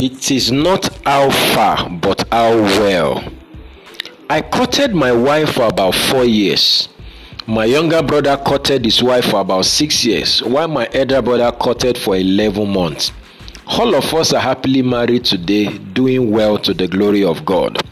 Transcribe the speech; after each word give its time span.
It 0.00 0.30
is 0.30 0.52
not 0.52 0.88
how 1.04 1.28
far, 1.28 1.90
but 1.90 2.22
how 2.30 2.56
well. 2.56 3.32
I 4.30 4.42
courted 4.42 4.94
my 4.94 5.10
wife 5.10 5.54
for 5.54 5.66
about 5.66 5.96
four 5.96 6.24
years. 6.24 6.88
My 7.48 7.64
younger 7.64 8.00
brother 8.00 8.36
courted 8.36 8.84
his 8.84 9.02
wife 9.02 9.24
for 9.24 9.40
about 9.40 9.64
six 9.64 10.04
years, 10.04 10.40
while 10.40 10.68
my 10.68 10.88
elder 10.92 11.20
brother 11.20 11.50
courted 11.50 11.98
for 11.98 12.14
11 12.14 12.72
months. 12.72 13.10
All 13.66 13.92
of 13.96 14.14
us 14.14 14.32
are 14.32 14.40
happily 14.40 14.82
married 14.82 15.24
today, 15.24 15.76
doing 15.78 16.30
well 16.30 16.58
to 16.58 16.72
the 16.72 16.86
glory 16.86 17.24
of 17.24 17.44
God. 17.44 17.82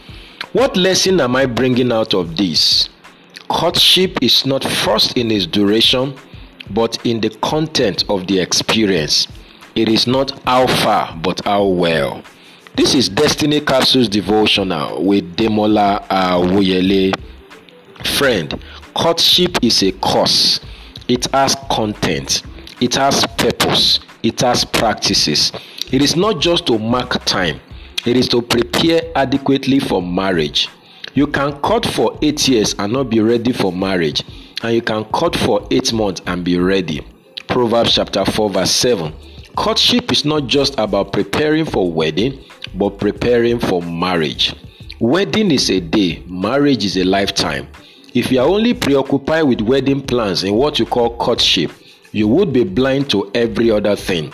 What 0.52 0.76
lesson 0.76 1.20
am 1.20 1.34
I 1.34 1.46
bringing 1.46 1.90
out 1.90 2.14
of 2.14 2.36
this? 2.36 2.88
Courtship 3.48 4.22
is 4.22 4.46
not 4.46 4.62
first 4.62 5.16
in 5.18 5.32
its 5.32 5.46
duration, 5.46 6.14
but 6.70 7.04
in 7.04 7.20
the 7.20 7.30
content 7.42 8.04
of 8.08 8.28
the 8.28 8.38
experience. 8.38 9.26
It 9.76 9.90
is 9.90 10.06
not 10.06 10.30
how 10.46 10.66
far, 10.66 11.14
but 11.22 11.44
how 11.44 11.66
well. 11.66 12.22
This 12.76 12.94
is 12.94 13.10
Destiny 13.10 13.60
Capsules 13.60 14.08
Devotional 14.08 15.04
with 15.04 15.36
Demola 15.36 16.02
Awoyele. 16.08 17.12
Friend, 18.16 18.58
courtship 18.94 19.62
is 19.62 19.82
a 19.82 19.92
course. 19.92 20.60
It 21.08 21.30
has 21.32 21.54
content, 21.70 22.42
it 22.80 22.94
has 22.94 23.26
purpose, 23.36 24.00
it 24.22 24.40
has 24.40 24.64
practices. 24.64 25.52
It 25.92 26.00
is 26.00 26.16
not 26.16 26.40
just 26.40 26.66
to 26.68 26.78
mark 26.78 27.22
time, 27.26 27.60
it 28.06 28.16
is 28.16 28.28
to 28.30 28.40
prepare 28.40 29.02
adequately 29.14 29.78
for 29.78 30.00
marriage. 30.00 30.70
You 31.12 31.26
can 31.26 31.52
court 31.60 31.84
for 31.84 32.18
eight 32.22 32.48
years 32.48 32.74
and 32.78 32.94
not 32.94 33.10
be 33.10 33.20
ready 33.20 33.52
for 33.52 33.70
marriage, 33.74 34.22
and 34.62 34.74
you 34.74 34.80
can 34.80 35.04
court 35.04 35.36
for 35.36 35.68
eight 35.70 35.92
months 35.92 36.22
and 36.26 36.42
be 36.42 36.58
ready. 36.58 37.06
Proverbs 37.46 37.94
chapter 37.94 38.24
4, 38.24 38.48
verse 38.48 38.70
7. 38.70 39.12
Courtship 39.56 40.12
is 40.12 40.24
not 40.26 40.46
just 40.46 40.78
about 40.78 41.12
preparing 41.12 41.64
for 41.64 41.90
wedding, 41.90 42.44
but 42.74 42.98
preparing 42.98 43.58
for 43.58 43.82
marriage. 43.82 44.54
Wedding 45.00 45.50
is 45.50 45.70
a 45.70 45.80
day, 45.80 46.22
marriage 46.26 46.84
is 46.84 46.96
a 46.98 47.04
lifetime. 47.04 47.66
If 48.14 48.30
you 48.30 48.38
are 48.40 48.46
only 48.46 48.74
preoccupied 48.74 49.44
with 49.44 49.62
wedding 49.62 50.02
plans 50.02 50.44
and 50.44 50.54
what 50.54 50.78
you 50.78 50.84
call 50.84 51.16
courtship, 51.16 51.72
you 52.12 52.28
would 52.28 52.52
be 52.52 52.64
blind 52.64 53.08
to 53.10 53.30
every 53.34 53.70
other 53.70 53.96
thing. 53.96 54.32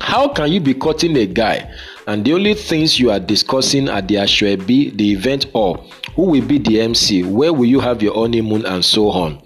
How 0.00 0.28
can 0.28 0.50
you 0.50 0.60
be 0.60 0.74
courting 0.74 1.16
a 1.16 1.26
guy 1.26 1.72
and 2.08 2.24
the 2.24 2.32
only 2.32 2.54
things 2.54 2.98
you 2.98 3.10
are 3.10 3.20
discussing 3.20 3.88
at 3.88 4.08
the 4.08 4.16
Ashwebi, 4.16 4.96
the 4.96 5.12
event, 5.12 5.46
or 5.52 5.76
who 6.14 6.22
will 6.22 6.46
be 6.46 6.58
the 6.58 6.80
MC, 6.80 7.22
where 7.22 7.52
will 7.52 7.66
you 7.66 7.80
have 7.80 8.02
your 8.02 8.14
honeymoon, 8.14 8.66
and 8.66 8.84
so 8.84 9.08
on? 9.10 9.40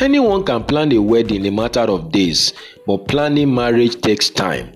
Anyone 0.00 0.44
can 0.44 0.62
plan 0.64 0.92
a 0.92 0.98
wedding 1.00 1.44
in 1.44 1.46
a 1.46 1.56
matter 1.56 1.80
of 1.80 2.12
days, 2.12 2.52
but 2.86 3.08
planning 3.08 3.54
marriage 3.54 4.00
takes 4.00 4.30
time. 4.30 4.72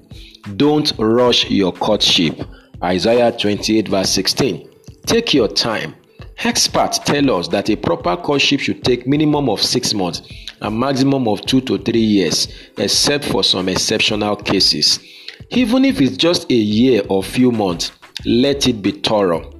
Don't 0.56 0.92
rush 0.98 1.48
your 1.50 1.72
courtship. 1.72 2.40
Isaiah 2.82 3.32
28, 3.32 3.88
verse 3.88 4.10
16. 4.10 4.68
Take 5.06 5.34
your 5.34 5.48
time. 5.48 5.94
Experts 6.42 6.98
tell 6.98 7.30
us 7.36 7.48
that 7.48 7.68
a 7.68 7.76
proper 7.76 8.16
courtship 8.16 8.60
should 8.60 8.82
take 8.82 9.06
minimum 9.06 9.50
of 9.50 9.60
six 9.60 9.92
months 9.92 10.22
and 10.62 10.78
maximum 10.78 11.28
of 11.28 11.42
two 11.42 11.60
to 11.60 11.76
three 11.78 12.00
years, 12.00 12.48
except 12.78 13.26
for 13.26 13.44
some 13.44 13.68
exceptional 13.68 14.36
cases. 14.36 15.00
Even 15.50 15.84
if 15.84 16.00
it's 16.00 16.16
just 16.16 16.50
a 16.50 16.54
year 16.54 17.02
or 17.08 17.22
few 17.22 17.52
months, 17.52 17.92
let 18.24 18.66
it 18.66 18.80
be 18.80 18.92
thorough. 18.92 19.59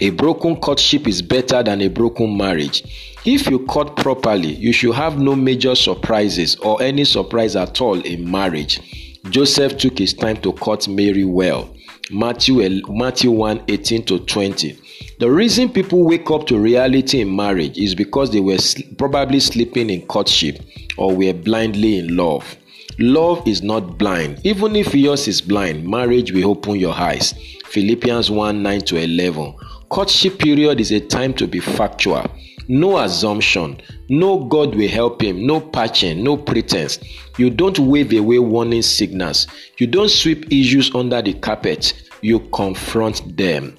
A 0.00 0.10
broken 0.10 0.56
courtship 0.56 1.08
is 1.08 1.22
better 1.22 1.62
than 1.62 1.80
a 1.80 1.88
broken 1.88 2.36
marriage. 2.36 2.84
If 3.24 3.50
you 3.50 3.58
court 3.66 3.96
properly, 3.96 4.54
you 4.54 4.72
should 4.72 4.94
have 4.94 5.18
no 5.18 5.34
major 5.34 5.74
surprises 5.74 6.54
or 6.56 6.80
any 6.80 7.04
surprise 7.04 7.56
at 7.56 7.80
all 7.80 8.00
in 8.00 8.30
marriage. 8.30 9.18
Joseph 9.30 9.76
took 9.76 9.98
his 9.98 10.14
time 10.14 10.36
to 10.38 10.52
court 10.52 10.86
Mary 10.86 11.24
well. 11.24 11.74
Matthew, 12.12 12.80
Matthew 12.88 13.32
1 13.32 13.64
18 13.66 14.04
to 14.04 14.20
20. 14.20 14.78
The 15.18 15.30
reason 15.30 15.68
people 15.68 16.04
wake 16.04 16.30
up 16.30 16.46
to 16.46 16.58
reality 16.58 17.20
in 17.20 17.34
marriage 17.34 17.76
is 17.76 17.96
because 17.96 18.30
they 18.30 18.40
were 18.40 18.58
probably 18.98 19.40
sleeping 19.40 19.90
in 19.90 20.06
courtship 20.06 20.60
or 20.96 21.14
were 21.14 21.32
blindly 21.34 21.98
in 21.98 22.16
love. 22.16 22.56
Love 23.00 23.46
is 23.46 23.62
not 23.62 23.98
blind. 23.98 24.40
Even 24.44 24.76
if 24.76 24.94
yours 24.94 25.26
is 25.26 25.40
blind, 25.40 25.84
marriage 25.84 26.32
will 26.32 26.50
open 26.50 26.76
your 26.76 26.94
eyes. 26.94 27.34
Philippians 27.66 28.30
1 28.30 28.62
9 28.62 28.80
to 28.82 28.96
11. 28.96 29.54
Courtship 29.88 30.38
period 30.38 30.80
is 30.80 30.90
a 30.90 31.00
time 31.00 31.32
to 31.34 31.46
be 31.46 31.60
factual. 31.60 32.24
No 32.68 32.98
assumption. 32.98 33.80
No 34.10 34.44
God 34.44 34.74
will 34.74 34.88
help 34.88 35.22
him. 35.22 35.46
No 35.46 35.60
patching. 35.60 36.22
No 36.22 36.36
pretense. 36.36 36.98
You 37.38 37.48
don't 37.48 37.78
wave 37.78 38.12
away 38.12 38.38
warning 38.38 38.82
signals. 38.82 39.46
You 39.78 39.86
don't 39.86 40.10
sweep 40.10 40.52
issues 40.52 40.94
under 40.94 41.22
the 41.22 41.32
carpet. 41.32 41.94
You 42.20 42.40
confront 42.52 43.36
them. 43.38 43.76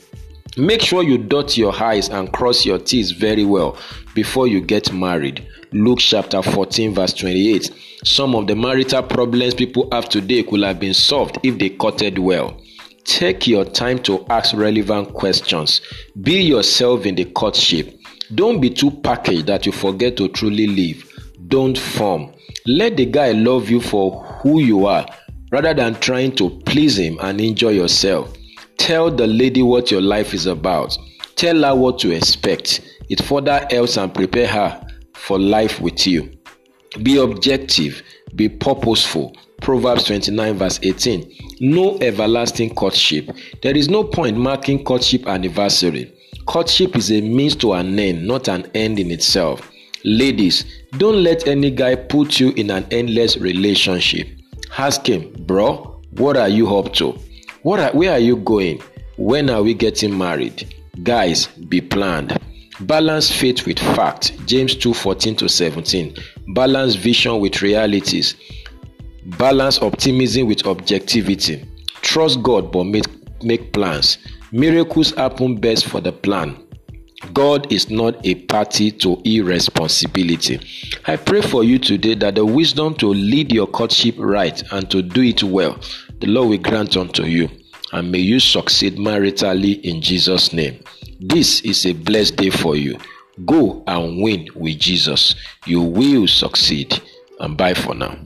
Make 0.58 0.82
sure 0.82 1.04
you 1.04 1.20
dot 1.20 1.56
your 1.58 1.74
I's 1.74 2.10
and 2.10 2.34
cross 2.34 2.66
your 2.66 2.80
T's 2.80 3.12
very 3.12 3.46
well 3.46 3.78
before 4.16 4.48
you 4.48 4.62
get 4.62 4.92
married. 4.92 5.48
Luke 5.72 6.00
chapter 6.00 6.42
14, 6.42 6.96
verse 6.96 7.14
28. 7.14 7.72
Some 8.04 8.34
of 8.34 8.48
the 8.48 8.56
marital 8.56 9.04
problems 9.04 9.54
people 9.54 9.88
have 9.92 10.10
today 10.10 10.42
could 10.42 10.64
have 10.64 10.80
been 10.80 10.96
solved 10.96 11.38
if 11.44 11.60
they 11.60 11.70
courted 11.70 12.18
well. 12.18 12.60
Take 13.06 13.48
your 13.48 13.66
time 13.66 14.00
to 14.04 14.26
ask 14.30 14.56
relevant 14.56 15.14
questions. 15.14 15.82
Be 16.22 16.42
yourself 16.42 17.06
in 17.06 17.16
the 17.16 17.26
courtship. 17.26 17.98
Don't 18.36 18.62
be 18.62 18.70
too 18.70 18.92
packaged 18.92 19.48
that 19.48 19.66
you 19.66 19.72
forget 19.72 20.18
to 20.18 20.28
truly 20.30 20.68
live. 20.68 21.06
Don't 21.48 21.78
form. 21.78 22.32
Let 22.68 22.98
the 22.98 23.06
guy 23.06 23.32
love 23.32 23.70
you 23.70 23.82
for 23.82 24.24
who 24.42 24.60
you 24.62 24.86
are 24.86 25.06
rather 25.52 25.74
than 25.74 25.96
trying 25.96 26.36
to 26.36 26.50
please 26.62 27.00
him 27.00 27.18
and 27.22 27.42
enjoy 27.42 27.70
yourself. 27.70 28.32
Tell 28.78 29.10
the 29.10 29.28
lady 29.28 29.62
what 29.62 29.92
your 29.92 30.02
life 30.02 30.34
is 30.34 30.46
about. 30.46 30.96
Tell 31.36 31.64
her 31.64 31.76
what 31.76 32.00
to 32.00 32.12
expect. 32.12 32.82
It 33.10 33.22
further 33.24 33.66
helps 33.72 33.98
and 33.98 34.14
prepare 34.14 34.48
her 34.48 34.88
for 35.16 35.40
life 35.40 35.82
with 35.82 36.06
you. 36.06 36.32
Be 37.02 37.18
objective, 37.18 38.04
be 38.36 38.50
purposeful. 38.50 39.36
Proverbs 39.62 40.06
29, 40.06 40.54
verse 40.56 40.80
18. 40.82 41.32
No 41.60 41.98
everlasting 42.00 42.74
courtship. 42.76 43.30
There 43.62 43.76
is 43.76 43.90
no 43.90 44.04
point 44.04 44.38
marking 44.38 44.84
courtship 44.84 45.28
anniversary. 45.28 46.14
Courtship 46.46 46.96
is 46.96 47.12
a 47.12 47.22
means 47.22 47.56
to 47.58 47.74
an 47.74 48.00
end, 48.00 48.26
not 48.28 48.48
an 48.48 48.70
end 48.74 49.00
in 49.00 49.12
itself. 49.12 49.70
Ladies, 50.04 50.66
don't 50.98 51.24
let 51.24 51.48
any 51.48 51.72
guy 51.72 51.96
put 51.96 52.40
you 52.40 52.52
in 52.52 52.72
an 52.72 52.86
endless 52.90 53.38
relationship. 53.38 54.28
Ask 54.78 55.08
him, 55.08 55.32
bro, 55.46 56.02
what 56.12 56.38
are 56.38 56.50
you 56.50 56.76
up 56.76 56.94
to? 56.94 57.18
What 57.64 57.80
are, 57.80 57.92
where 57.92 58.12
are 58.12 58.20
you 58.20 58.38
going? 58.38 58.82
When 59.18 59.50
are 59.50 59.62
we 59.62 59.74
getting 59.74 60.18
married? 60.18 60.74
Guys, 61.04 61.48
be 61.48 61.82
planned. 61.82 62.40
Balance 62.82 63.30
faith 63.30 63.66
with 63.66 63.78
fact. 63.78 64.34
James 64.46 64.74
2 64.76 64.94
14 64.94 65.36
to 65.36 65.50
17. 65.50 66.16
Balance 66.54 66.96
vision 66.96 67.40
with 67.42 67.62
realities. 67.62 68.36
Balance 69.38 69.82
optimism 69.82 70.48
with 70.48 70.66
objectivity. 70.66 71.66
Trust 72.02 72.42
God 72.42 72.72
but 72.72 72.86
make, 72.86 73.06
make 73.44 73.72
plans. 73.74 74.18
Miracles 74.52 75.12
happen 75.12 75.56
best 75.56 75.86
for 75.86 76.02
the 76.02 76.12
plan. 76.12 76.58
God 77.34 77.72
is 77.72 77.90
not 77.90 78.26
a 78.26 78.36
party 78.46 78.92
to 78.92 79.22
irresponsibility. 79.26 80.60
I 81.06 81.18
pray 81.18 81.42
for 81.42 81.64
you 81.64 81.78
today 81.78 82.16
that 82.16 82.36
the 82.36 82.46
wisdom 82.46 82.96
to 82.96 83.08
lead 83.08 83.52
your 83.52 83.68
courtship 83.68 84.16
right 84.18 84.62
and 84.72 84.90
to 84.90 85.02
do 85.02 85.22
it 85.22 85.44
well, 85.44 85.78
the 86.22 86.28
Lord 86.28 86.50
will 86.50 86.58
grant 86.58 86.98
unto 86.98 87.24
you. 87.24 87.50
And 87.92 88.12
may 88.12 88.20
you 88.20 88.40
succeed 88.40 88.98
maritally 88.98 89.82
in 89.82 90.02
Jesus' 90.02 90.54
name. 90.54 90.82
This 91.20 91.62
is 91.62 91.86
a 91.86 91.94
blessed 91.94 92.38
day 92.38 92.50
for 92.50 92.76
you. 92.76 92.98
Go 93.46 93.84
and 93.86 94.22
win 94.22 94.48
with 94.56 94.80
Jesus. 94.80 95.36
You 95.66 95.82
will 95.82 96.28
succeed. 96.28 97.02
And 97.40 97.58
bye 97.58 97.74
for 97.74 97.94
now. 97.94 98.18